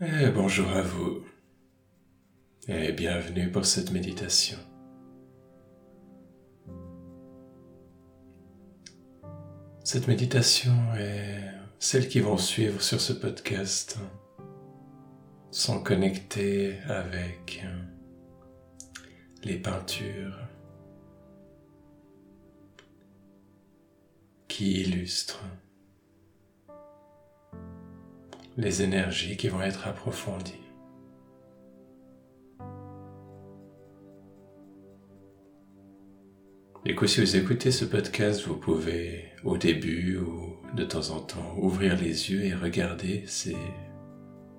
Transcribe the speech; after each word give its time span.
Et 0.00 0.30
bonjour 0.30 0.68
à 0.68 0.82
vous 0.82 1.24
et 2.68 2.92
bienvenue 2.92 3.50
pour 3.50 3.66
cette 3.66 3.90
méditation. 3.90 4.56
Cette 9.82 10.06
méditation 10.06 10.94
et 10.94 11.40
celles 11.80 12.06
qui 12.06 12.20
vont 12.20 12.36
suivre 12.36 12.80
sur 12.80 13.00
ce 13.00 13.12
podcast 13.12 13.98
sont 15.50 15.82
connectées 15.82 16.78
avec 16.86 17.66
les 19.42 19.58
peintures 19.58 20.38
qui 24.46 24.82
illustrent 24.82 25.42
les 28.58 28.82
énergies 28.82 29.36
qui 29.36 29.48
vont 29.48 29.62
être 29.62 29.86
approfondies. 29.86 30.52
Et 36.84 36.94
que 36.96 37.06
si 37.06 37.20
vous 37.20 37.36
écoutez 37.36 37.70
ce 37.70 37.84
podcast, 37.84 38.42
vous 38.46 38.56
pouvez 38.56 39.26
au 39.44 39.56
début 39.56 40.18
ou 40.18 40.56
de 40.74 40.84
temps 40.84 41.10
en 41.10 41.20
temps 41.20 41.54
ouvrir 41.56 41.96
les 41.96 42.32
yeux 42.32 42.44
et 42.44 42.54
regarder 42.54 43.22
ces 43.26 43.56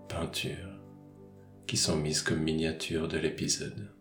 peintures 0.08 0.80
qui 1.68 1.76
sont 1.76 1.98
mises 1.98 2.22
comme 2.22 2.42
miniatures 2.42 3.10
de 3.10 3.18
l'épisode. 3.18 3.99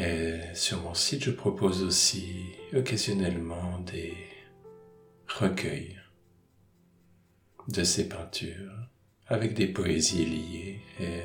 Et 0.00 0.38
sur 0.54 0.80
mon 0.82 0.94
site, 0.94 1.24
je 1.24 1.32
propose 1.32 1.82
aussi 1.82 2.52
occasionnellement 2.72 3.80
des 3.80 4.14
recueils 5.26 5.98
de 7.66 7.82
ces 7.82 8.08
peintures 8.08 8.70
avec 9.26 9.54
des 9.54 9.66
poésies 9.66 10.24
liées 10.24 10.80
et 11.00 11.22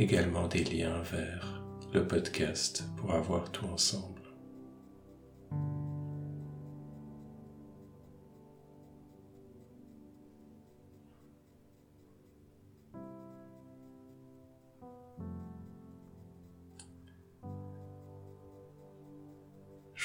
également 0.00 0.46
des 0.46 0.62
liens 0.62 1.02
vers 1.02 1.60
le 1.92 2.06
podcast 2.06 2.84
pour 2.96 3.12
avoir 3.12 3.50
tout 3.50 3.66
ensemble. 3.66 4.13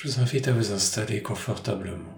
Je 0.02 0.08
vous 0.08 0.22
invite 0.22 0.48
à 0.48 0.54
vous 0.54 0.72
installer 0.72 1.22
confortablement. 1.22 2.16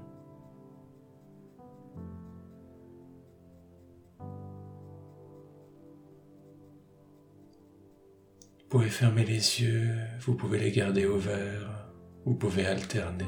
Vous 8.59 8.67
pouvez 8.69 8.89
fermer 8.89 9.25
les 9.25 9.61
yeux, 9.61 9.95
vous 10.19 10.35
pouvez 10.35 10.59
les 10.59 10.71
garder 10.71 11.07
ouverts, 11.07 11.87
vous 12.23 12.35
pouvez 12.35 12.67
alterner. 12.67 13.25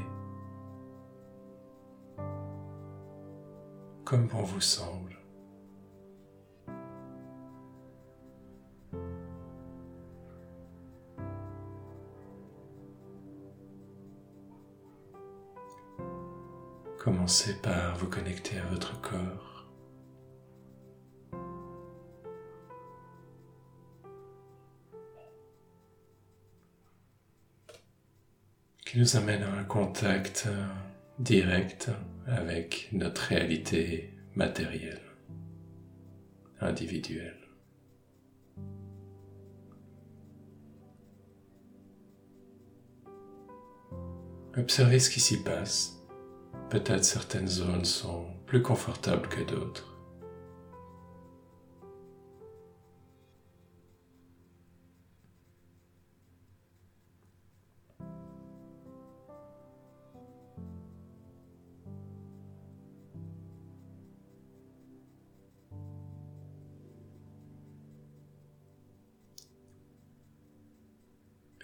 Comme 4.05 4.27
bon 4.27 4.43
vous 4.43 4.61
semble. 4.61 5.02
Commencez 17.03 17.55
par 17.55 17.97
vous 17.97 18.07
connecter 18.07 18.57
à 18.59 18.65
votre 18.67 19.01
corps. 19.01 19.65
qui 28.85 28.99
nous 28.99 29.17
amène 29.17 29.43
à 29.43 29.51
un 29.51 29.63
contact 29.63 30.47
direct 31.19 31.89
avec 32.27 32.87
notre 32.93 33.23
réalité 33.23 34.13
matérielle, 34.35 35.01
individuelle. 36.61 37.41
Observez 44.55 44.99
ce 44.99 45.09
qui 45.09 45.19
s'y 45.19 45.43
passe. 45.43 46.02
Peut-être 46.73 47.05
certaines 47.05 47.47
zones 47.47 47.85
sont 47.85 48.25
plus 48.47 48.63
confortables 48.63 49.29
que 49.29 49.43
d'autres. 49.43 49.95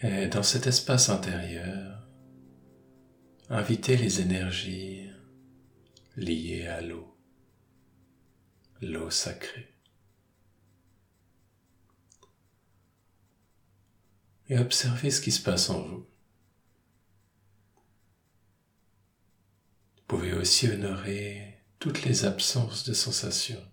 Et 0.03 0.27
dans 0.27 0.43
cet 0.43 0.67
espace 0.67 1.09
intérieur, 1.09 1.98
invitez 3.49 3.97
les 3.97 4.21
énergies 4.21 5.09
liées 6.15 6.67
à 6.67 6.81
l'eau, 6.81 7.17
l'eau 8.81 9.09
sacrée. 9.09 9.73
Et 14.49 14.57
observez 14.57 15.11
ce 15.11 15.21
qui 15.21 15.31
se 15.31 15.41
passe 15.41 15.69
en 15.69 15.81
vous. 15.81 16.07
Vous 19.97 20.17
pouvez 20.17 20.33
aussi 20.33 20.67
honorer 20.67 21.63
toutes 21.77 22.03
les 22.03 22.25
absences 22.25 22.83
de 22.83 22.93
sensations 22.93 23.63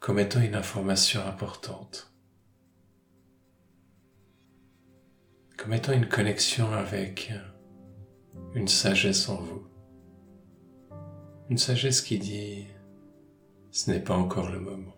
comme 0.00 0.18
étant 0.18 0.40
une 0.40 0.56
information 0.56 1.24
importante. 1.24 2.11
Comme 5.62 5.74
étant 5.74 5.92
une 5.92 6.08
connexion 6.08 6.72
avec 6.72 7.32
une 8.56 8.66
sagesse 8.66 9.28
en 9.28 9.36
vous. 9.36 9.62
Une 11.50 11.58
sagesse 11.58 12.00
qui 12.00 12.18
dit 12.18 12.66
ce 13.70 13.92
n'est 13.92 14.00
pas 14.00 14.16
encore 14.16 14.50
le 14.50 14.58
moment 14.58 14.96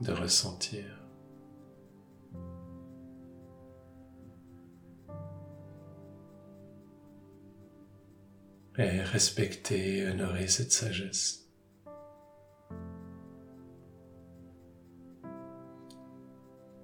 de 0.00 0.12
ressentir. 0.12 0.84
Et 8.78 9.02
respecter, 9.02 10.08
honorer 10.08 10.48
cette 10.48 10.72
sagesse. 10.72 11.50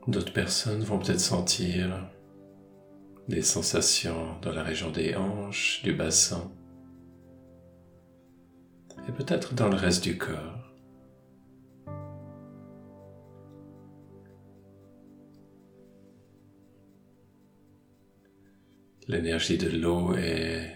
D'autres 0.06 0.34
personnes 0.34 0.83
vont 0.83 0.99
peut-être 0.99 1.21
sentir 1.21 2.11
des 3.28 3.43
sensations 3.43 4.41
dans 4.41 4.53
la 4.53 4.62
région 4.62 4.91
des 4.91 5.15
hanches, 5.15 5.83
du 5.83 5.93
bassin 5.93 6.50
et 9.06 9.12
peut-être 9.12 9.55
dans 9.55 9.69
le 9.69 9.77
reste 9.77 10.03
du 10.03 10.16
corps. 10.16 10.65
L'énergie 19.06 19.56
de 19.56 19.70
l'eau 19.70 20.14
est 20.14 20.75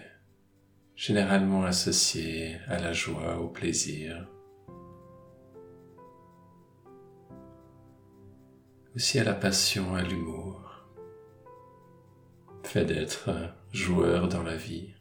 généralement 0.95 1.63
associée 1.63 2.57
à 2.67 2.79
la 2.79 2.93
joie, 2.93 3.39
au 3.39 3.47
plaisir, 3.47 4.27
aussi 8.95 9.19
à 9.19 9.23
la 9.23 9.33
passion, 9.33 9.93
à 9.93 10.01
l'humour 10.01 10.72
fait 12.73 12.85
d'être 12.85 13.29
joueur 13.71 14.27
dans 14.29 14.41
la 14.41 14.55
vie, 14.55 14.95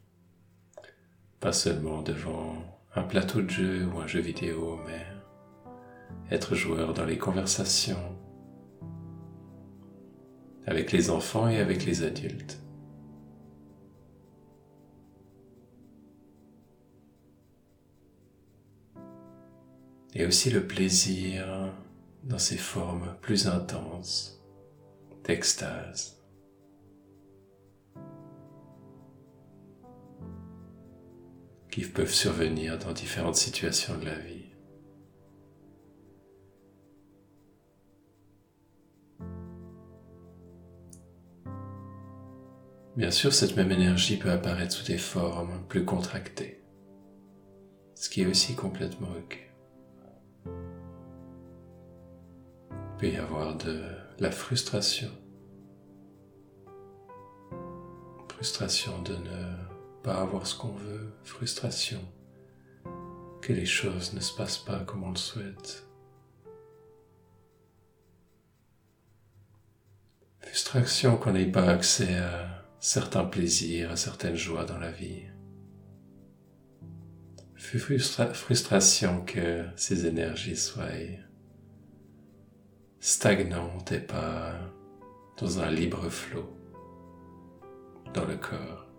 pas 1.40 1.54
seulement 1.54 2.02
devant 2.02 2.54
un 2.94 3.02
plateau 3.02 3.40
de 3.40 3.48
jeu 3.48 3.86
ou 3.86 3.98
un 3.98 4.06
jeu 4.06 4.20
vidéo, 4.20 4.78
mais 4.84 5.06
être 6.30 6.54
joueur 6.54 6.92
dans 6.92 7.06
les 7.06 7.16
conversations 7.16 8.18
avec 10.66 10.92
les 10.92 11.08
enfants 11.08 11.48
et 11.48 11.60
avec 11.60 11.86
les 11.86 12.02
adultes. 12.02 12.60
Et 20.12 20.26
aussi 20.26 20.50
le 20.50 20.66
plaisir 20.66 21.72
dans 22.24 22.38
ces 22.38 22.58
formes 22.58 23.16
plus 23.22 23.46
intenses 23.46 24.44
d'extase. 25.24 26.21
Qui 31.72 31.86
peuvent 31.86 32.12
survenir 32.12 32.78
dans 32.78 32.92
différentes 32.92 33.36
situations 33.36 33.96
de 33.96 34.04
la 34.04 34.18
vie. 34.18 34.44
Bien 42.94 43.10
sûr, 43.10 43.32
cette 43.32 43.56
même 43.56 43.72
énergie 43.72 44.18
peut 44.18 44.30
apparaître 44.30 44.72
sous 44.74 44.84
des 44.84 44.98
formes 44.98 45.64
plus 45.66 45.86
contractées, 45.86 46.62
ce 47.94 48.10
qui 48.10 48.20
est 48.20 48.26
aussi 48.26 48.54
complètement 48.54 49.08
ok. 49.08 49.50
Il 52.70 52.98
peut 52.98 53.08
y 53.08 53.16
avoir 53.16 53.56
de 53.56 53.82
la 54.18 54.30
frustration, 54.30 55.08
frustration 58.28 59.00
de 59.00 59.14
ne 59.14 59.71
pas 60.02 60.20
avoir 60.20 60.46
ce 60.46 60.56
qu'on 60.56 60.72
veut, 60.72 61.12
frustration 61.24 62.00
que 63.40 63.52
les 63.52 63.66
choses 63.66 64.14
ne 64.14 64.20
se 64.20 64.34
passent 64.34 64.58
pas 64.58 64.80
comme 64.80 65.04
on 65.04 65.10
le 65.10 65.16
souhaite. 65.16 65.86
Frustration 70.40 71.16
qu'on 71.16 71.32
n'ait 71.32 71.50
pas 71.50 71.68
accès 71.68 72.16
à 72.16 72.64
certains 72.78 73.24
plaisirs, 73.24 73.90
à 73.92 73.96
certaines 73.96 74.36
joies 74.36 74.64
dans 74.64 74.78
la 74.78 74.90
vie. 74.90 75.22
frustration 77.56 79.24
que 79.24 79.64
ces 79.76 80.06
énergies 80.06 80.56
soient 80.56 80.84
stagnantes 83.00 83.92
et 83.92 84.00
pas 84.00 84.54
dans 85.38 85.58
un 85.58 85.70
libre 85.70 86.08
flot 86.08 86.56
dans 88.14 88.24
le 88.24 88.36
corps. 88.36 88.91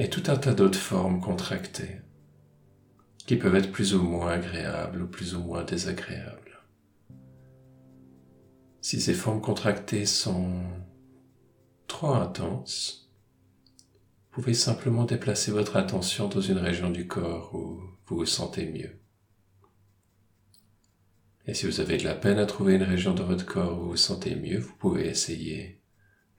Et 0.00 0.08
tout 0.08 0.22
un 0.28 0.36
tas 0.36 0.54
d'autres 0.54 0.78
formes 0.78 1.20
contractées 1.20 2.00
qui 3.26 3.36
peuvent 3.36 3.54
être 3.54 3.70
plus 3.70 3.94
ou 3.94 4.02
moins 4.02 4.30
agréables 4.30 5.02
ou 5.02 5.06
plus 5.06 5.34
ou 5.34 5.40
moins 5.40 5.62
désagréables. 5.62 6.58
Si 8.80 8.98
ces 8.98 9.12
formes 9.12 9.42
contractées 9.42 10.06
sont 10.06 10.62
trop 11.86 12.14
intenses, 12.14 13.12
vous 14.32 14.40
pouvez 14.40 14.54
simplement 14.54 15.04
déplacer 15.04 15.52
votre 15.52 15.76
attention 15.76 16.28
dans 16.28 16.40
une 16.40 16.56
région 16.56 16.88
du 16.88 17.06
corps 17.06 17.54
où 17.54 17.82
vous 18.06 18.16
vous 18.16 18.24
sentez 18.24 18.72
mieux. 18.72 18.98
Et 21.46 21.52
si 21.52 21.66
vous 21.66 21.80
avez 21.80 21.98
de 21.98 22.04
la 22.04 22.14
peine 22.14 22.38
à 22.38 22.46
trouver 22.46 22.76
une 22.76 22.84
région 22.84 23.12
de 23.12 23.22
votre 23.22 23.44
corps 23.44 23.78
où 23.78 23.82
vous 23.82 23.90
vous 23.90 23.96
sentez 23.98 24.34
mieux, 24.34 24.60
vous 24.60 24.76
pouvez 24.78 25.08
essayer 25.08 25.82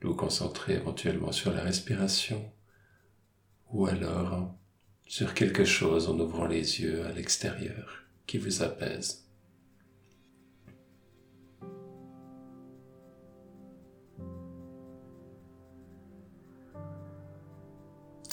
de 0.00 0.08
vous 0.08 0.16
concentrer 0.16 0.74
éventuellement 0.74 1.30
sur 1.30 1.52
la 1.52 1.62
respiration 1.62 2.52
ou 3.72 3.86
alors 3.86 4.54
sur 5.06 5.34
quelque 5.34 5.64
chose 5.64 6.08
en 6.08 6.18
ouvrant 6.18 6.46
les 6.46 6.80
yeux 6.80 7.04
à 7.04 7.12
l'extérieur 7.12 8.04
qui 8.26 8.38
vous 8.38 8.62
apaise. 8.62 9.26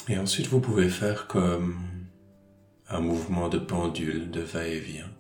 Et 0.08 0.18
ensuite, 0.18 0.48
vous 0.48 0.60
pouvez 0.60 0.90
faire 0.90 1.28
comme 1.28 1.78
un 2.88 3.00
mouvement 3.00 3.48
de 3.48 3.60
pendule 3.60 4.32
de 4.32 4.42
va-et-vient 4.42 5.12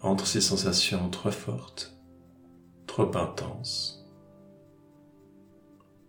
entre 0.00 0.26
ces 0.26 0.40
sensations 0.40 1.10
trop 1.10 1.30
fortes, 1.30 1.94
trop 2.86 3.14
intenses, 3.18 4.06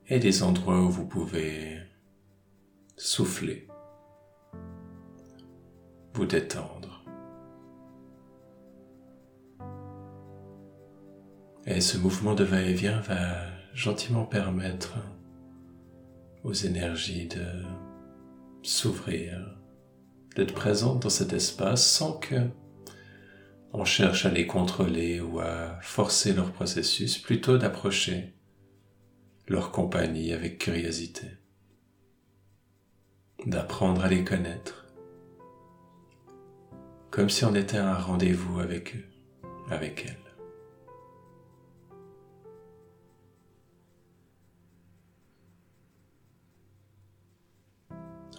et 0.07 0.19
des 0.19 0.43
endroits 0.43 0.81
où 0.81 0.89
vous 0.89 1.05
pouvez 1.05 1.79
souffler, 3.03 3.67
vous 6.13 6.27
détendre. 6.27 7.03
Et 11.65 11.81
ce 11.81 11.97
mouvement 11.97 12.35
de 12.35 12.43
va-et-vient 12.43 12.99
va 12.99 13.47
gentiment 13.73 14.25
permettre 14.25 14.97
aux 16.43 16.53
énergies 16.53 17.27
de 17.27 17.63
s'ouvrir, 18.61 19.57
d'être 20.35 20.53
présentes 20.53 21.01
dans 21.01 21.09
cet 21.09 21.33
espace 21.33 21.83
sans 21.83 22.13
que 22.13 22.49
on 23.73 23.83
cherche 23.83 24.27
à 24.27 24.29
les 24.29 24.45
contrôler 24.45 25.19
ou 25.21 25.39
à 25.39 25.79
forcer 25.81 26.33
leur 26.33 26.51
processus, 26.51 27.17
plutôt 27.17 27.57
d'approcher 27.57 28.35
leur 29.47 29.71
compagnie 29.71 30.33
avec 30.33 30.59
curiosité 30.59 31.40
d'apprendre 33.45 34.03
à 34.03 34.07
les 34.07 34.23
connaître, 34.23 34.85
comme 37.09 37.29
si 37.29 37.43
on 37.43 37.55
était 37.55 37.77
à 37.77 37.95
un 37.95 37.97
rendez-vous 37.97 38.59
avec 38.59 38.95
eux, 38.95 39.05
avec 39.69 40.05
elles. 40.05 40.17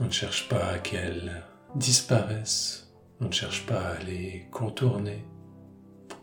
On 0.00 0.04
ne 0.04 0.10
cherche 0.10 0.49
pas 0.49 0.66
à 0.66 0.78
qu'elles 0.78 1.43
disparaissent, 1.75 2.93
on 3.20 3.26
ne 3.26 3.32
cherche 3.32 3.66
pas 3.66 3.81
à 3.81 3.98
les 3.98 4.48
contourner, 4.50 5.25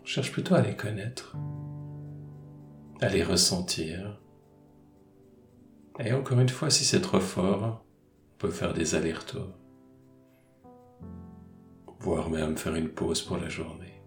on 0.02 0.06
cherche 0.06 0.32
plutôt 0.32 0.56
à 0.56 0.62
les 0.62 0.76
connaître, 0.76 1.36
à 3.02 3.10
les 3.10 3.24
ressentir. 3.24 4.20
Et 6.00 6.14
encore 6.14 6.40
une 6.40 6.50
fois, 6.50 6.70
si 6.70 6.86
c'est 6.86 7.02
trop 7.02 7.20
fort, 7.20 7.86
peut 8.40 8.50
faire 8.50 8.74
des 8.74 8.96
allers-retours, 8.96 9.54
voire 12.00 12.30
même 12.30 12.58
faire 12.58 12.74
une 12.74 12.88
pause 12.88 13.22
pour 13.22 13.38
la 13.38 13.50
journée. 13.50 14.02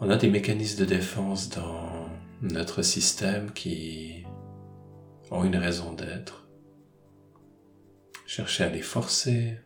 On 0.00 0.08
a 0.10 0.16
des 0.16 0.30
mécanismes 0.30 0.78
de 0.78 0.84
défense 0.84 1.50
dans 1.50 2.08
notre 2.40 2.82
système 2.82 3.50
qui 3.50 4.24
ont 5.32 5.42
une 5.42 5.56
raison 5.56 5.92
d'être. 5.92 6.48
Chercher 8.24 8.64
à 8.64 8.70
les 8.70 8.82
forcer 8.82 9.58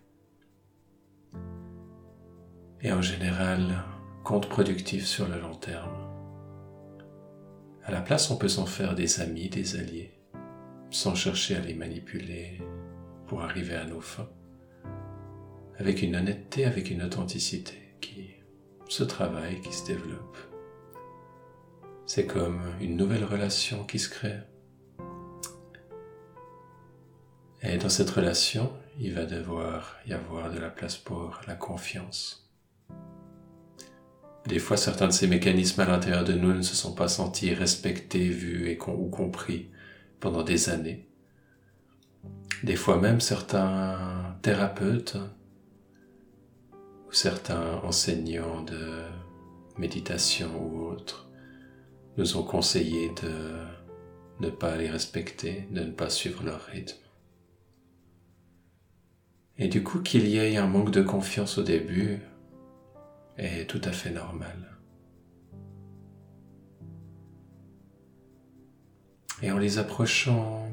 et 2.81 2.93
en 2.93 3.03
général 3.03 3.85
contre-productif 4.25 5.05
sur 5.05 5.29
le 5.29 5.39
long 5.39 5.55
terme. 5.55 6.09
À 7.85 7.91
la 7.91 8.01
place, 8.01 8.31
on 8.31 8.37
peut 8.37 8.49
s'en 8.49 8.65
faire 8.65 8.95
des 8.95 9.21
amis, 9.21 9.51
des 9.51 9.77
alliés 9.77 10.22
sans 10.93 11.15
chercher 11.15 11.57
à 11.57 11.61
les 11.61 11.75
manipuler 11.75 12.61
pour 13.27 13.43
arriver 13.43 13.77
à 13.77 13.87
nos 13.87 14.03
fins, 14.03 14.29
avec 15.79 16.03
une 16.03 16.17
honnêteté, 16.17 16.67
avec 16.67 16.91
une 16.91 17.03
authenticité 17.03 17.97
qui 18.01 18.35
se 18.89 19.03
travaille, 19.03 19.61
qui 19.63 19.73
se 19.73 19.87
développe. 19.87 20.37
C'est 22.07 22.27
comme 22.27 22.61
une 22.81 22.97
nouvelle 22.97 23.25
relation 23.25 23.85
qui 23.85 23.99
se 23.99 24.11
crée. 24.11 24.41
Et 27.63 27.79
dans 27.79 27.89
cette 27.89 28.11
relation, 28.11 28.71
il 29.01 29.15
va 29.15 29.25
devoir 29.25 29.97
y 30.07 30.13
avoir 30.13 30.53
de 30.53 30.59
la 30.59 30.69
place 30.69 30.99
pour 30.99 31.41
la 31.47 31.55
confiance. 31.55 32.53
Des 34.47 34.59
fois, 34.59 34.77
certains 34.77 35.07
de 35.07 35.13
ces 35.13 35.29
mécanismes 35.29 35.81
à 35.81 35.87
l'intérieur 35.87 36.25
de 36.25 36.35
nous 36.35 36.53
ne 36.53 36.63
se 36.63 36.75
sont 36.75 36.95
pas 36.95 37.09
sentis 37.09 37.55
respectés, 37.55 38.29
vus 38.29 38.69
et 38.69 38.79
ou 38.89 39.09
compris 39.09 39.71
pendant 40.23 40.45
des 40.45 40.71
années. 40.71 41.05
Des 42.63 42.77
fois 42.77 42.97
même 42.97 43.21
certains 43.21 44.37
thérapeutes 44.41 45.17
ou 47.09 47.13
certains 47.13 47.81
enseignants 47.83 48.63
de 48.63 49.03
méditation 49.77 50.49
ou 50.65 50.87
autres 50.87 51.29
nous 52.17 52.37
ont 52.37 52.45
conseillé 52.45 53.11
de 53.21 53.67
ne 54.39 54.49
pas 54.49 54.77
les 54.77 54.89
respecter, 54.89 55.67
de 55.73 55.81
ne 55.81 55.91
pas 55.91 56.09
suivre 56.09 56.45
leur 56.45 56.61
rythme. 56.67 57.03
Et 59.59 59.67
du 59.67 59.83
coup 59.83 60.03
qu'il 60.03 60.29
y 60.29 60.39
ait 60.39 60.57
un 60.57 60.69
manque 60.69 60.93
de 60.93 61.03
confiance 61.03 61.59
au 61.59 61.65
début 61.65 62.21
est 63.39 63.69
tout 63.69 63.81
à 63.83 63.91
fait 63.91 64.11
normal. 64.11 64.79
Et 69.43 69.51
en 69.51 69.59
les 69.59 69.79
approchant 69.79 70.71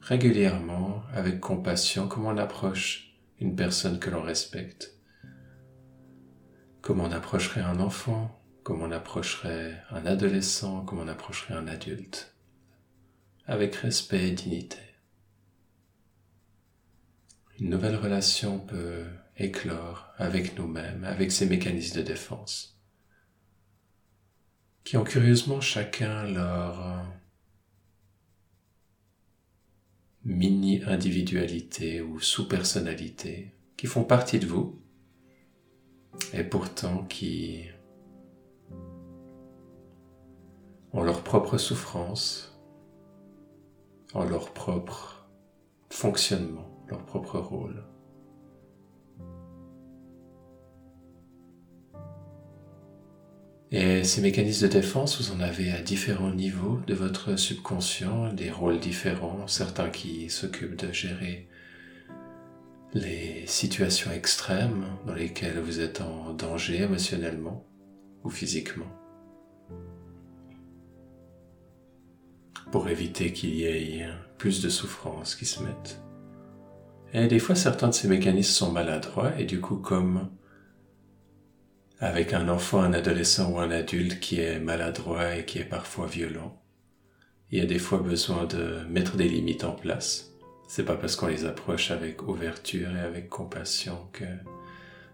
régulièrement 0.00 1.02
avec 1.12 1.40
compassion 1.40 2.06
comme 2.06 2.24
on 2.24 2.38
approche 2.38 3.16
une 3.40 3.56
personne 3.56 3.98
que 3.98 4.10
l'on 4.10 4.22
respecte, 4.22 4.94
comme 6.80 7.00
on 7.00 7.10
approcherait 7.10 7.60
un 7.60 7.80
enfant, 7.80 8.40
comme 8.62 8.82
on 8.82 8.92
approcherait 8.92 9.82
un 9.90 10.06
adolescent, 10.06 10.84
comme 10.84 11.00
on 11.00 11.08
approcherait 11.08 11.54
un 11.54 11.66
adulte, 11.66 12.34
avec 13.46 13.74
respect 13.74 14.28
et 14.28 14.32
dignité. 14.32 14.78
Une 17.58 17.70
nouvelle 17.70 17.96
relation 17.96 18.60
peut 18.60 19.04
éclore 19.36 20.08
avec 20.16 20.56
nous-mêmes, 20.56 21.04
avec 21.04 21.32
ces 21.32 21.46
mécanismes 21.46 21.98
de 21.98 22.02
défense, 22.02 22.78
qui 24.84 24.96
ont 24.96 25.04
curieusement 25.04 25.60
chacun 25.60 26.24
leur 26.24 27.04
mini-individualité 30.24 32.02
ou 32.02 32.20
sous-personnalité 32.20 33.54
qui 33.76 33.86
font 33.86 34.04
partie 34.04 34.38
de 34.38 34.46
vous 34.46 34.80
et 36.34 36.44
pourtant 36.44 37.04
qui 37.04 37.64
ont 40.92 41.02
leur 41.02 41.22
propre 41.22 41.56
souffrance, 41.56 42.60
ont 44.14 44.24
leur 44.24 44.52
propre 44.52 45.30
fonctionnement, 45.88 46.84
leur 46.88 47.04
propre 47.04 47.38
rôle. 47.38 47.89
Et 53.72 54.02
ces 54.02 54.20
mécanismes 54.20 54.66
de 54.66 54.72
défense, 54.72 55.20
vous 55.20 55.32
en 55.32 55.38
avez 55.38 55.70
à 55.70 55.80
différents 55.80 56.32
niveaux 56.32 56.80
de 56.88 56.94
votre 56.94 57.36
subconscient, 57.36 58.32
des 58.32 58.50
rôles 58.50 58.80
différents, 58.80 59.46
certains 59.46 59.90
qui 59.90 60.28
s'occupent 60.28 60.74
de 60.74 60.92
gérer 60.92 61.48
les 62.94 63.44
situations 63.46 64.10
extrêmes 64.10 64.86
dans 65.06 65.14
lesquelles 65.14 65.60
vous 65.60 65.78
êtes 65.78 66.00
en 66.00 66.34
danger 66.34 66.82
émotionnellement 66.82 67.64
ou 68.24 68.30
physiquement, 68.30 68.90
pour 72.72 72.88
éviter 72.88 73.32
qu'il 73.32 73.54
y 73.54 73.64
ait 73.66 74.08
plus 74.36 74.60
de 74.62 74.68
souffrances 74.68 75.36
qui 75.36 75.46
se 75.46 75.62
mettent. 75.62 76.02
Et 77.12 77.28
des 77.28 77.38
fois, 77.38 77.54
certains 77.54 77.88
de 77.88 77.94
ces 77.94 78.08
mécanismes 78.08 78.50
sont 78.50 78.72
maladroits 78.72 79.38
et 79.38 79.44
du 79.44 79.60
coup, 79.60 79.76
comme 79.76 80.28
avec 82.00 82.32
un 82.32 82.48
enfant, 82.48 82.80
un 82.80 82.94
adolescent 82.94 83.50
ou 83.52 83.58
un 83.58 83.70
adulte 83.70 84.20
qui 84.20 84.40
est 84.40 84.58
maladroit 84.58 85.36
et 85.36 85.44
qui 85.44 85.58
est 85.58 85.64
parfois 85.64 86.06
violent. 86.06 86.58
Il 87.50 87.58
y 87.58 87.62
a 87.62 87.66
des 87.66 87.78
fois 87.78 87.98
besoin 87.98 88.46
de 88.46 88.80
mettre 88.88 89.16
des 89.16 89.28
limites 89.28 89.64
en 89.64 89.72
place. 89.72 90.32
C'est 90.66 90.84
pas 90.84 90.96
parce 90.96 91.14
qu'on 91.14 91.26
les 91.26 91.44
approche 91.44 91.90
avec 91.90 92.26
ouverture 92.26 92.96
et 92.96 93.00
avec 93.00 93.28
compassion 93.28 94.08
que 94.12 94.24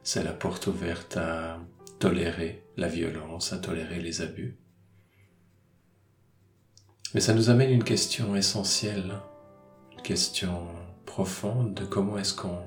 c'est 0.04 0.22
la 0.22 0.32
porte 0.32 0.68
ouverte 0.68 1.16
à 1.16 1.58
tolérer 1.98 2.62
la 2.76 2.88
violence, 2.88 3.52
à 3.52 3.58
tolérer 3.58 4.00
les 4.00 4.22
abus. 4.22 4.56
Mais 7.14 7.20
ça 7.20 7.34
nous 7.34 7.50
amène 7.50 7.70
une 7.70 7.84
question 7.84 8.36
essentielle, 8.36 9.14
une 9.92 10.02
question 10.02 10.68
profonde 11.04 11.74
de 11.74 11.84
comment 11.84 12.18
est-ce 12.18 12.34
qu'on 12.34 12.62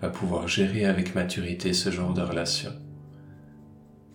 va 0.00 0.08
pouvoir 0.08 0.48
gérer 0.48 0.86
avec 0.86 1.14
maturité 1.14 1.74
ce 1.74 1.90
genre 1.90 2.14
de 2.14 2.22
relation 2.22 2.83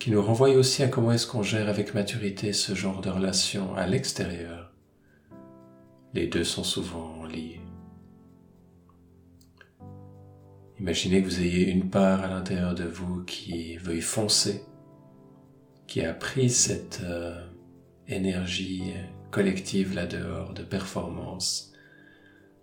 qui 0.00 0.10
nous 0.10 0.22
renvoie 0.22 0.48
aussi 0.48 0.82
à 0.82 0.88
comment 0.88 1.12
est-ce 1.12 1.26
qu'on 1.26 1.42
gère 1.42 1.68
avec 1.68 1.92
maturité 1.92 2.54
ce 2.54 2.74
genre 2.74 3.02
de 3.02 3.10
relation 3.10 3.74
à 3.74 3.86
l'extérieur. 3.86 4.72
Les 6.14 6.26
deux 6.26 6.42
sont 6.42 6.64
souvent 6.64 7.26
liés. 7.26 7.60
Imaginez 10.78 11.22
que 11.22 11.28
vous 11.28 11.42
ayez 11.42 11.68
une 11.68 11.90
part 11.90 12.24
à 12.24 12.28
l'intérieur 12.28 12.74
de 12.74 12.84
vous 12.84 13.22
qui 13.24 13.76
veuille 13.76 14.00
foncer, 14.00 14.62
qui 15.86 16.00
a 16.00 16.14
pris 16.14 16.48
cette 16.48 17.02
euh, 17.04 17.38
énergie 18.08 18.94
collective 19.30 19.94
là-dehors 19.94 20.54
de 20.54 20.62
performance, 20.62 21.74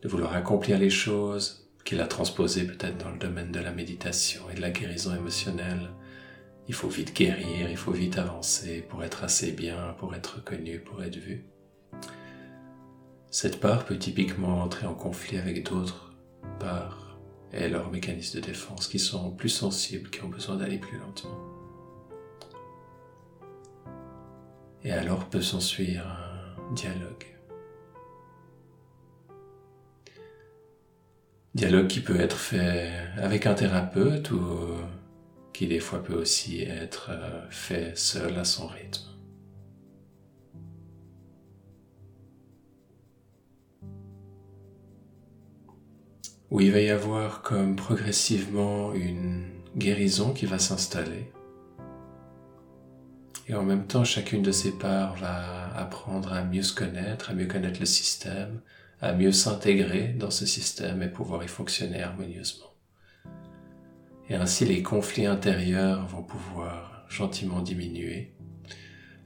de 0.02 0.08
vouloir 0.08 0.34
accomplir 0.36 0.80
les 0.80 0.90
choses, 0.90 1.70
qui 1.86 1.94
l'a 1.94 2.08
transposée 2.08 2.66
peut-être 2.66 2.98
dans 2.98 3.12
le 3.12 3.20
domaine 3.20 3.52
de 3.52 3.60
la 3.60 3.72
méditation 3.72 4.50
et 4.50 4.56
de 4.56 4.62
la 4.62 4.72
guérison 4.72 5.16
émotionnelle, 5.16 5.92
il 6.68 6.74
faut 6.74 6.90
vite 6.90 7.16
guérir, 7.16 7.70
il 7.70 7.78
faut 7.78 7.92
vite 7.92 8.18
avancer 8.18 8.82
pour 8.82 9.04
être 9.04 9.24
assez 9.24 9.52
bien, 9.52 9.96
pour 9.98 10.14
être 10.16 10.38
reconnu, 10.38 10.80
pour 10.80 11.02
être 11.04 11.16
vu. 11.16 11.46
Cette 13.32 13.60
part 13.60 13.86
peut 13.86 13.98
typiquement 13.98 14.62
entrer 14.62 14.86
en 14.86 14.94
conflit 14.94 15.38
avec 15.38 15.66
d'autres 15.70 16.14
parts 16.60 17.18
et 17.54 17.70
leurs 17.70 17.90
mécanismes 17.90 18.42
de 18.42 18.46
défense 18.46 18.88
qui 18.88 19.00
sont 19.00 19.32
plus 19.32 19.50
sensibles, 19.50 20.10
qui 20.10 20.24
ont 20.24 20.30
besoin 20.30 20.58
d'aller 20.58 20.78
plus 20.78 20.98
lentement. 20.98 21.38
Et 24.84 24.92
alors 24.92 25.26
peut 25.26 25.42
s'ensuivre 25.42 26.06
un 26.06 26.74
dialogue. 26.74 27.26
Dialogue 31.56 31.88
qui 31.88 32.02
peut 32.02 32.20
être 32.20 32.38
fait 32.38 32.92
avec 33.18 33.46
un 33.46 33.54
thérapeute 33.54 34.32
ou 34.32 34.40
qui 35.58 35.66
des 35.66 35.80
fois 35.80 36.04
peut 36.04 36.14
aussi 36.14 36.62
être 36.62 37.10
euh, 37.10 37.42
fait 37.50 37.98
seul 37.98 38.38
à 38.38 38.46
son 38.46 38.68
rythme. 38.68 39.10
Où 46.52 46.62
il 46.62 46.72
va 46.72 46.80
y 46.80 46.92
avoir 46.92 47.42
comme 47.42 47.76
progressivement 47.76 48.94
une 48.94 49.48
guérison 49.76 50.32
qui 50.32 50.46
va 50.46 50.60
s'installer. 50.60 51.32
Et 53.48 53.56
en 53.56 53.64
même 53.64 53.88
temps, 53.88 54.04
chacune 54.04 54.44
de 54.44 54.52
ces 54.52 54.74
parts 54.74 55.16
va 55.16 55.76
apprendre 55.76 56.34
à 56.34 56.44
mieux 56.44 56.62
se 56.62 56.76
connaître, 56.76 57.32
à 57.32 57.34
mieux 57.34 57.48
connaître 57.48 57.80
le 57.80 57.88
système, 57.88 58.62
à 59.02 59.12
mieux 59.14 59.32
s'intégrer 59.32 60.10
dans 60.10 60.30
ce 60.30 60.46
système 60.46 61.02
et 61.02 61.08
pouvoir 61.08 61.44
y 61.44 61.48
fonctionner 61.48 62.04
harmonieusement. 62.04 62.77
Et 64.30 64.36
ainsi 64.36 64.66
les 64.66 64.84
conflits 64.84 65.26
intérieurs 65.26 66.06
vont 66.08 66.24
pouvoir 66.24 67.06
gentiment 67.10 67.62
diminuer. 67.62 68.34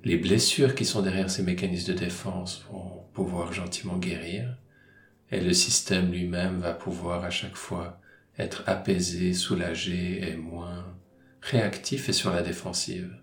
Les 0.04 0.18
blessures 0.18 0.76
qui 0.76 0.86
sont 0.86 1.02
derrière 1.02 1.30
ces 1.30 1.44
mécanismes 1.44 1.94
de 1.94 2.00
défense 2.00 2.66
vont 2.72 3.06
pouvoir 3.14 3.54
gentiment 3.54 3.98
guérir. 3.98 4.58
Et 5.32 5.40
le 5.40 5.54
système 5.54 6.12
lui-même 6.12 6.60
va 6.60 6.74
pouvoir 6.74 7.24
à 7.24 7.30
chaque 7.30 7.56
fois 7.56 8.00
être 8.38 8.64
apaisé, 8.68 9.34
soulagé 9.34 10.30
et 10.30 10.36
moins 10.36 10.86
réactif 11.42 12.10
et 12.10 12.14
sur 12.14 12.32
la 12.32 12.42
défensive. 12.42 13.16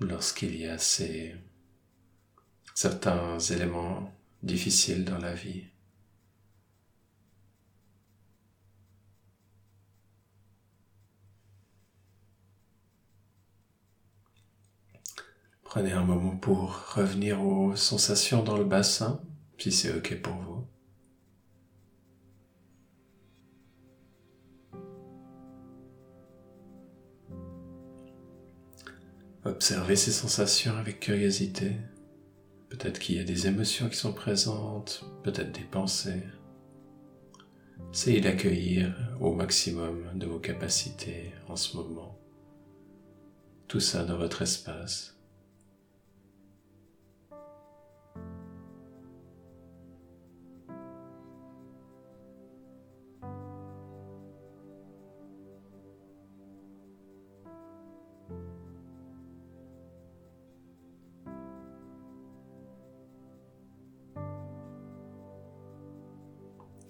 Lorsqu'il 0.00 0.56
y 0.56 0.66
a 0.66 0.78
ces 0.78 1.34
certains 2.74 3.38
éléments 3.38 4.12
difficiles 4.42 5.04
dans 5.04 5.18
la 5.18 5.32
vie. 5.32 5.64
Prenez 15.68 15.92
un 15.92 16.04
moment 16.04 16.36
pour 16.36 16.94
revenir 16.94 17.42
aux 17.42 17.76
sensations 17.76 18.42
dans 18.42 18.56
le 18.56 18.64
bassin, 18.64 19.20
si 19.58 19.70
c'est 19.72 19.94
OK 19.94 20.20
pour 20.22 20.34
vous. 20.34 20.66
Observez 29.44 29.96
ces 29.96 30.12
sensations 30.12 30.76
avec 30.76 30.98
curiosité. 30.98 31.76
Peut-être 32.68 32.98
qu'il 32.98 33.16
y 33.16 33.20
a 33.20 33.24
des 33.24 33.46
émotions 33.46 33.88
qui 33.88 33.96
sont 33.96 34.12
présentes, 34.12 35.04
peut-être 35.22 35.52
des 35.52 35.64
pensées. 35.64 36.22
Essayez 37.92 38.20
d'accueillir 38.20 38.94
au 39.20 39.32
maximum 39.34 40.18
de 40.18 40.26
vos 40.26 40.40
capacités 40.40 41.32
en 41.48 41.56
ce 41.56 41.76
moment. 41.76 42.18
Tout 43.68 43.80
ça 43.80 44.04
dans 44.04 44.16
votre 44.16 44.42
espace. 44.42 45.15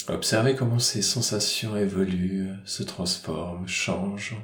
Observez 0.09 0.55
comment 0.55 0.79
ces 0.79 1.03
sensations 1.03 1.77
évoluent, 1.77 2.53
se 2.65 2.85
transforment, 2.85 3.67
changent 3.67 4.37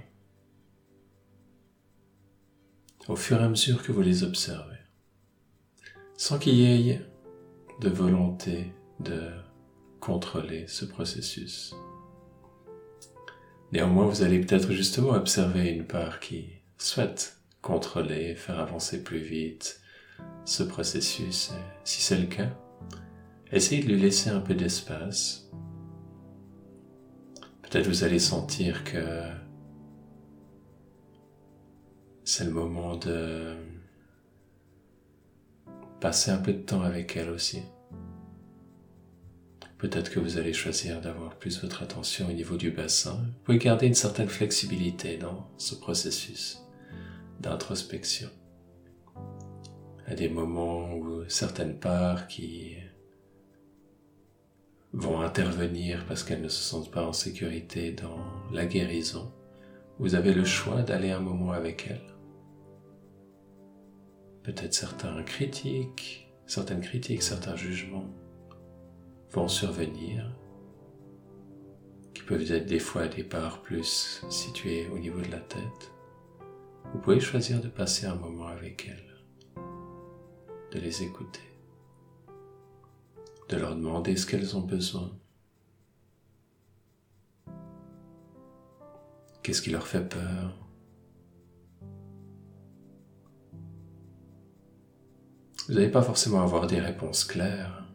au 3.09 3.14
fur 3.14 3.40
et 3.40 3.45
à 3.45 3.49
mesure 3.49 3.83
que 3.83 3.92
vous 3.92 4.02
les 4.02 4.25
observez, 4.25 4.78
sans 6.16 6.38
qu'il 6.38 6.54
y 6.54 6.90
ait 6.90 7.00
de 7.81 7.88
volonté 7.88 8.73
de 9.00 9.31
contrôler 10.00 10.66
ce 10.66 10.85
processus. 10.85 11.75
Néanmoins, 13.73 14.07
vous 14.07 14.23
allez 14.23 14.40
peut-être 14.40 14.73
justement 14.73 15.12
observer 15.12 15.71
une 15.71 15.87
part 15.87 16.19
qui 16.21 16.50
souhaite 16.76 17.38
contrôler, 17.61 18.35
faire 18.35 18.59
avancer 18.59 19.02
plus 19.02 19.21
vite 19.21 19.81
ce 20.45 20.64
processus. 20.64 21.52
si 21.85 22.02
c'est 22.02 22.19
le 22.19 22.26
cas, 22.26 22.50
essayez 23.53 23.83
de 23.83 23.89
lui 23.89 24.01
laisser 24.01 24.31
un 24.31 24.41
peu 24.41 24.55
d'espace. 24.55 25.51
Peut-être 27.63 27.87
vous 27.87 28.05
allez 28.05 28.19
sentir 28.19 28.85
que 28.85 29.23
c'est 32.25 32.45
le 32.45 32.51
moment 32.51 32.97
de 32.97 33.55
passer 36.01 36.31
un 36.31 36.39
peu 36.39 36.53
de 36.53 36.63
temps 36.63 36.83
avec 36.83 37.17
elle 37.17 37.31
aussi. 37.31 37.63
Peut-être 39.79 40.11
que 40.11 40.21
vous 40.21 40.39
allez 40.39 40.53
choisir 40.53 41.01
d'avoir 41.01 41.37
plus 41.37 41.61
votre 41.61 41.83
attention 41.83 42.29
au 42.29 42.33
niveau 42.33 42.57
du 42.57 42.71
bassin. 42.71 43.15
Vous 43.15 43.45
pouvez 43.45 43.59
garder 43.59 43.87
une 43.87 43.95
certaine 43.95 44.29
flexibilité 44.29 45.17
dans 45.17 45.49
ce 45.59 45.75
processus 45.75 46.63
d'introspection. 47.41 48.29
À 50.07 50.15
des 50.15 50.29
moments 50.29 50.95
où 50.95 51.29
certaines 51.29 51.79
parts 51.79 52.29
qui 52.29 52.77
vont 54.93 55.21
intervenir 55.21 56.05
parce 56.07 56.23
qu'elles 56.23 56.43
ne 56.43 56.49
se 56.49 56.63
sentent 56.63 56.91
pas 56.91 57.07
en 57.07 57.13
sécurité 57.13 57.93
dans 57.93 58.19
la 58.53 58.67
guérison, 58.67 59.33
vous 59.99 60.15
avez 60.15 60.35
le 60.35 60.45
choix 60.45 60.83
d'aller 60.83 61.11
un 61.11 61.21
moment 61.21 61.53
avec 61.53 61.87
elles. 61.89 62.15
Peut-être 64.43 64.75
certains 64.75 65.23
critiques, 65.23 66.29
certaines 66.47 66.81
critiques, 66.81 67.23
certains 67.23 67.57
jugements 67.57 68.11
vont 69.31 69.49
survenir, 69.49 70.37
qui 72.13 72.23
peuvent 72.23 72.51
être 72.51 72.67
des 72.67 72.81
fois 72.81 73.09
des 73.09 73.25
parts 73.25 73.63
plus 73.63 74.25
situées 74.29 74.89
au 74.89 74.99
niveau 74.99 75.21
de 75.21 75.31
la 75.31 75.39
tête. 75.39 75.93
Vous 76.93 76.99
pouvez 76.99 77.21
choisir 77.21 77.61
de 77.61 77.69
passer 77.69 78.07
un 78.07 78.17
moment 78.17 78.49
avec 78.49 78.89
elles, 78.89 79.63
de 80.73 80.81
les 80.81 81.03
écouter, 81.03 81.41
de 83.53 83.59
leur 83.59 83.77
demander 83.77 84.17
ce 84.17 84.25
qu'elles 84.27 84.57
ont 84.57 84.63
besoin, 84.63 85.11
qu'est-ce 89.43 89.61
qui 89.61 89.71
leur 89.71 89.87
fait 89.87 90.09
peur? 90.09 90.57
Vous 95.69 95.75
n'allez 95.75 95.91
pas 95.91 96.03
forcément 96.03 96.43
avoir 96.43 96.67
des 96.67 96.81
réponses 96.81 97.25
claires, 97.25 97.87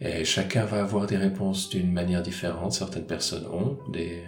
et 0.00 0.24
chacun 0.24 0.64
va 0.66 0.82
avoir 0.82 1.06
des 1.06 1.16
réponses 1.16 1.70
d'une 1.70 1.92
manière 1.92 2.22
différente. 2.22 2.72
Certaines 2.72 3.06
personnes 3.06 3.46
ont 3.46 3.78
des 3.92 4.24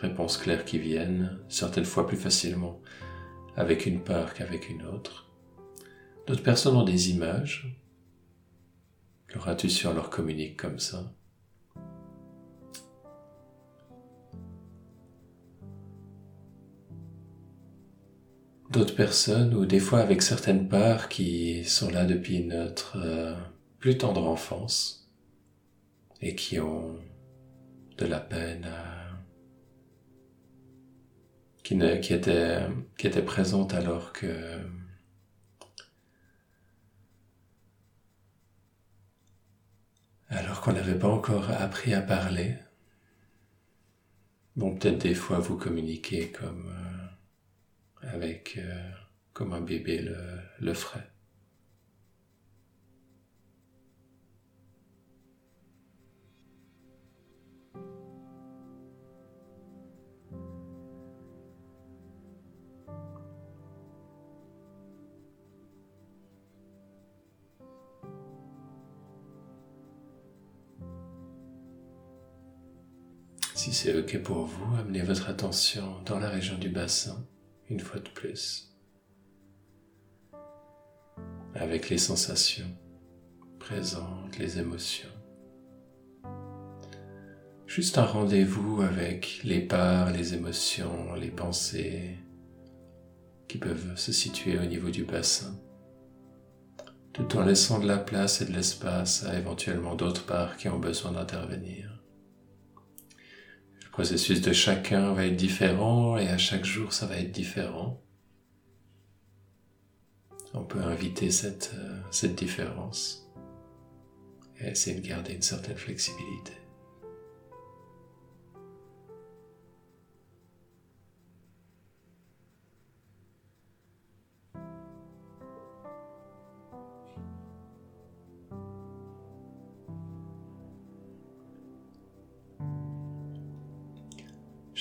réponses 0.00 0.38
claires 0.38 0.64
qui 0.64 0.78
viennent, 0.78 1.38
certaines 1.48 1.84
fois 1.84 2.06
plus 2.06 2.16
facilement 2.16 2.80
avec 3.54 3.86
une 3.86 4.00
part 4.00 4.34
qu'avec 4.34 4.68
une 4.68 4.84
autre. 4.86 5.30
D'autres 6.26 6.42
personnes 6.42 6.76
ont 6.76 6.84
des 6.84 7.10
images. 7.10 7.78
Leur 9.34 9.48
intuition 9.48 9.92
leur 9.92 10.10
communique 10.10 10.56
comme 10.56 10.78
ça? 10.78 11.12
D'autres 18.70 18.94
personnes, 18.94 19.54
ou 19.54 19.66
des 19.66 19.78
fois 19.78 20.00
avec 20.00 20.22
certaines 20.22 20.68
parts 20.68 21.08
qui 21.08 21.64
sont 21.64 21.90
là 21.90 22.04
depuis 22.04 22.44
notre 22.44 22.96
euh, 22.96 23.34
plus 23.78 23.98
tendre 23.98 24.24
enfance, 24.24 25.10
et 26.20 26.34
qui 26.34 26.58
ont 26.58 26.96
de 27.98 28.06
la 28.06 28.18
peine 28.18 28.68
qui, 31.62 31.76
ne, 31.76 31.96
qui, 31.96 32.14
qui 32.98 33.06
étaient 33.06 33.22
présentes 33.22 33.74
alors 33.74 34.12
que 34.12 34.58
alors 40.34 40.60
qu'on 40.60 40.72
n'avait 40.72 40.98
pas 40.98 41.08
encore 41.08 41.50
appris 41.50 41.94
à 41.94 42.02
parler. 42.02 42.56
Bon, 44.56 44.74
peut-être 44.76 44.98
des 44.98 45.14
fois 45.14 45.38
vous 45.38 45.56
communiquez 45.56 46.30
comme 46.30 46.68
euh, 46.68 48.08
avec 48.08 48.56
euh, 48.58 48.90
comme 49.32 49.52
un 49.52 49.60
bébé 49.60 49.98
le, 49.98 50.16
le 50.60 50.74
ferait. 50.74 51.10
Si 73.64 73.72
c'est 73.72 73.96
OK 73.96 74.18
pour 74.18 74.44
vous, 74.44 74.76
amenez 74.76 75.00
votre 75.00 75.30
attention 75.30 76.02
dans 76.04 76.18
la 76.18 76.28
région 76.28 76.58
du 76.58 76.68
bassin, 76.68 77.24
une 77.70 77.80
fois 77.80 77.98
de 77.98 78.10
plus, 78.10 78.76
avec 81.54 81.88
les 81.88 81.96
sensations 81.96 82.70
présentes, 83.58 84.36
les 84.38 84.58
émotions. 84.58 85.08
Juste 87.66 87.96
un 87.96 88.04
rendez-vous 88.04 88.82
avec 88.82 89.40
les 89.44 89.62
parts, 89.62 90.12
les 90.12 90.34
émotions, 90.34 91.14
les 91.14 91.30
pensées 91.30 92.18
qui 93.48 93.56
peuvent 93.56 93.96
se 93.96 94.12
situer 94.12 94.58
au 94.58 94.66
niveau 94.66 94.90
du 94.90 95.04
bassin, 95.04 95.58
tout 97.14 97.34
en 97.38 97.42
laissant 97.46 97.78
de 97.78 97.86
la 97.86 97.96
place 97.96 98.42
et 98.42 98.44
de 98.44 98.52
l'espace 98.52 99.24
à 99.24 99.38
éventuellement 99.38 99.94
d'autres 99.94 100.26
parts 100.26 100.58
qui 100.58 100.68
ont 100.68 100.78
besoin 100.78 101.12
d'intervenir 101.12 101.93
processus 103.94 104.40
de 104.40 104.52
chacun 104.52 105.12
va 105.12 105.26
être 105.26 105.36
différent 105.36 106.18
et 106.18 106.26
à 106.26 106.36
chaque 106.36 106.64
jour 106.64 106.92
ça 106.92 107.06
va 107.06 107.16
être 107.16 107.30
différent. 107.30 108.02
On 110.52 110.64
peut 110.64 110.80
inviter 110.80 111.30
cette, 111.30 111.70
euh, 111.76 112.00
cette 112.10 112.34
différence 112.34 113.30
et 114.58 114.66
essayer 114.66 115.00
de 115.00 115.06
garder 115.06 115.34
une 115.34 115.42
certaine 115.42 115.76
flexibilité. 115.76 116.54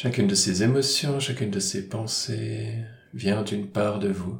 Chacune 0.03 0.27
de 0.27 0.35
ces 0.35 0.63
émotions, 0.63 1.21
chacune 1.21 1.49
de 1.49 1.61
ces 1.61 1.87
pensées 1.87 2.75
vient 3.13 3.41
d'une 3.41 3.69
part 3.69 3.99
de 3.99 4.09
vous 4.09 4.37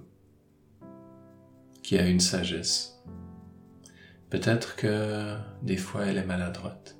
qui 1.81 1.97
a 1.97 2.05
une 2.05 2.19
sagesse. 2.19 3.01
Peut-être 4.29 4.75
que 4.75 5.37
des 5.61 5.77
fois 5.77 6.05
elle 6.05 6.17
est 6.17 6.25
maladroite 6.25 6.97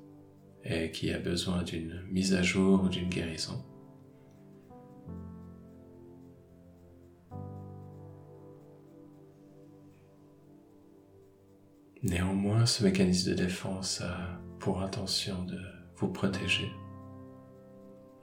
et 0.64 0.90
qui 0.92 1.12
a 1.12 1.18
besoin 1.18 1.62
d'une 1.62 2.04
mise 2.10 2.32
à 2.32 2.40
jour 2.40 2.84
ou 2.84 2.88
d'une 2.88 3.10
guérison. 3.10 3.62
Néanmoins, 12.02 12.64
ce 12.64 12.82
mécanisme 12.82 13.28
de 13.28 13.34
défense 13.34 14.00
a 14.00 14.40
pour 14.58 14.80
intention 14.80 15.44
de 15.44 15.60
vous 15.96 16.08
protéger 16.08 16.72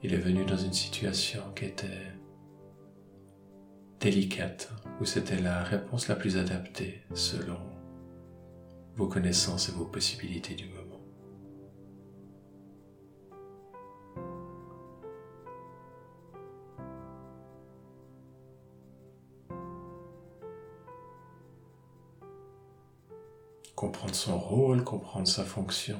il 0.02 0.14
est 0.14 0.18
venu 0.18 0.44
dans 0.44 0.56
une 0.56 0.72
situation 0.72 1.42
qui 1.54 1.66
était 1.66 2.12
délicate, 4.00 4.72
où 5.00 5.04
c'était 5.04 5.40
la 5.40 5.62
réponse 5.62 6.08
la 6.08 6.16
plus 6.16 6.36
adaptée 6.36 7.02
selon 7.14 7.58
vos 8.96 9.06
connaissances 9.06 9.68
et 9.68 9.72
vos 9.72 9.84
possibilités 9.84 10.54
du 10.54 10.66
moment. 10.66 10.98
Comprendre 23.76 24.14
son 24.14 24.38
rôle, 24.38 24.82
comprendre 24.82 25.28
sa 25.28 25.44
fonction 25.44 25.98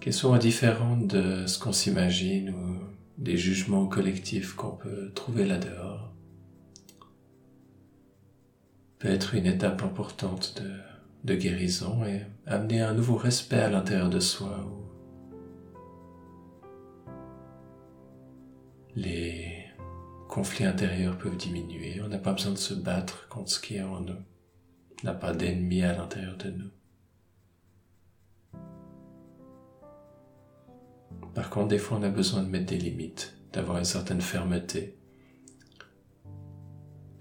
qui 0.00 0.12
sont 0.12 0.36
différentes 0.36 1.06
de 1.06 1.46
ce 1.46 1.58
qu'on 1.58 1.72
s'imagine 1.72 2.50
ou 2.50 2.78
des 3.18 3.36
jugements 3.36 3.86
collectifs 3.86 4.54
qu'on 4.54 4.76
peut 4.76 5.10
trouver 5.14 5.44
là-dehors, 5.44 6.12
peut 8.98 9.08
être 9.08 9.34
une 9.34 9.46
étape 9.46 9.82
importante 9.82 10.62
de 11.24 11.34
guérison 11.34 12.04
et 12.04 12.22
amener 12.46 12.80
un 12.80 12.94
nouveau 12.94 13.16
respect 13.16 13.60
à 13.60 13.70
l'intérieur 13.70 14.08
de 14.08 14.20
soi 14.20 14.66
les 18.98 19.64
conflits 20.28 20.64
intérieurs 20.64 21.16
peuvent 21.16 21.36
diminuer. 21.36 22.00
On 22.04 22.08
n'a 22.08 22.18
pas 22.18 22.32
besoin 22.32 22.52
de 22.52 22.58
se 22.58 22.74
battre 22.74 23.28
contre 23.28 23.50
ce 23.50 23.60
qui 23.60 23.76
est 23.76 23.82
en 23.82 24.00
nous. 24.00 24.16
On 25.02 25.06
n'a 25.06 25.14
pas 25.14 25.32
d'ennemis 25.32 25.82
à 25.82 25.96
l'intérieur 25.96 26.36
de 26.36 26.50
nous. 26.50 26.70
Par 31.38 31.50
contre, 31.50 31.68
des 31.68 31.78
fois, 31.78 31.98
on 31.98 32.02
a 32.02 32.08
besoin 32.08 32.42
de 32.42 32.48
mettre 32.48 32.66
des 32.66 32.78
limites, 32.78 33.38
d'avoir 33.52 33.78
une 33.78 33.84
certaine 33.84 34.20
fermeté, 34.20 34.98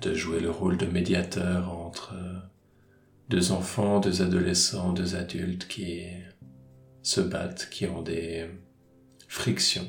de 0.01 0.15
jouer 0.15 0.39
le 0.39 0.49
rôle 0.49 0.75
de 0.75 0.87
médiateur 0.87 1.71
entre 1.71 2.15
deux 3.29 3.51
enfants, 3.51 3.99
deux 3.99 4.23
adolescents, 4.23 4.91
deux 4.91 5.13
adultes 5.13 5.67
qui 5.67 6.07
se 7.03 7.21
battent, 7.21 7.69
qui 7.69 7.85
ont 7.85 8.01
des 8.01 8.49
frictions, 9.27 9.87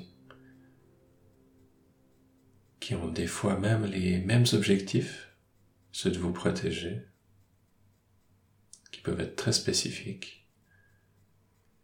qui 2.80 2.94
ont 2.94 3.08
des 3.08 3.26
fois 3.26 3.58
même 3.58 3.86
les 3.86 4.18
mêmes 4.18 4.44
objectifs, 4.52 5.34
ceux 5.90 6.10
de 6.10 6.18
vous 6.18 6.34
protéger, 6.34 7.00
qui 8.92 9.00
peuvent 9.00 9.20
être 9.20 9.36
très 9.36 9.52
spécifiques, 9.52 10.46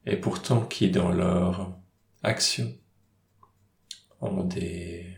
et 0.04 0.18
pourtant 0.18 0.60
qui 0.66 0.90
dans 0.90 1.10
leur 1.10 1.82
action 2.24 2.74
ont 4.20 4.44
des 4.44 5.14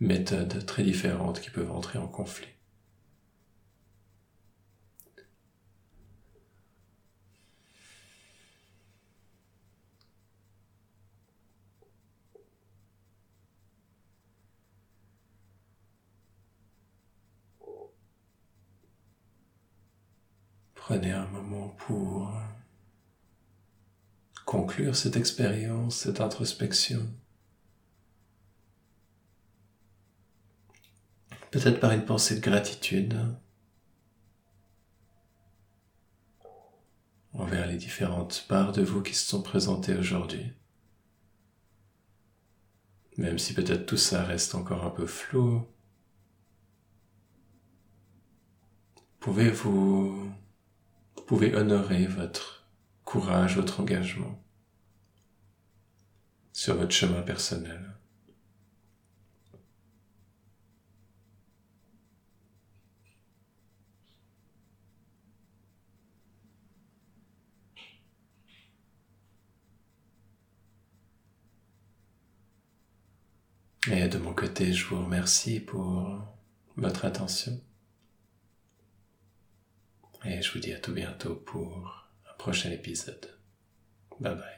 méthodes 0.00 0.64
très 0.66 0.82
différentes 0.82 1.40
qui 1.40 1.50
peuvent 1.50 1.70
entrer 1.70 1.98
en 1.98 2.08
conflit. 2.08 2.48
Prenez 20.74 21.12
un 21.12 21.26
moment 21.28 21.68
pour 21.78 22.30
conclure 24.54 24.94
cette 24.94 25.16
expérience, 25.16 25.96
cette 25.96 26.20
introspection? 26.20 27.12
Peut-être 31.50 31.80
par 31.80 31.90
une 31.90 32.04
pensée 32.04 32.36
de 32.36 32.40
gratitude 32.40 33.18
envers 37.32 37.66
les 37.66 37.76
différentes 37.76 38.44
parts 38.48 38.70
de 38.70 38.82
vous 38.82 39.02
qui 39.02 39.14
se 39.14 39.26
sont 39.26 39.42
présentées 39.42 39.96
aujourd'hui. 39.96 40.52
Même 43.16 43.40
si 43.40 43.54
peut-être 43.54 43.86
tout 43.86 43.96
ça 43.96 44.22
reste 44.22 44.54
encore 44.54 44.84
un 44.84 44.90
peu 44.90 45.06
flou, 45.06 45.66
pouvez-vous 49.18 50.32
pouvez 51.26 51.54
honorer 51.56 52.06
votre 52.06 52.68
courage, 53.04 53.56
votre 53.56 53.80
engagement? 53.80 54.43
Sur 56.54 56.76
votre 56.76 56.92
chemin 56.92 57.20
personnel? 57.20 57.90
Et 73.90 74.08
de 74.08 74.16
mon 74.16 74.32
côté, 74.32 74.72
je 74.72 74.86
vous 74.86 75.04
remercie 75.04 75.60
pour 75.60 76.24
votre 76.76 77.04
attention. 77.04 77.60
Et 80.24 80.40
je 80.40 80.52
vous 80.52 80.58
dis 80.58 80.72
à 80.72 80.78
tout 80.78 80.94
bientôt 80.94 81.34
pour 81.34 82.08
un 82.30 82.34
prochain 82.38 82.70
épisode. 82.70 83.38
Bye 84.20 84.36
bye. 84.36 84.53